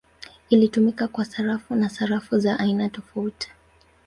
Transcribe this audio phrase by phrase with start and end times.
[0.49, 3.51] Ilitumika kwa sarafu na sarafu za aina tofauti.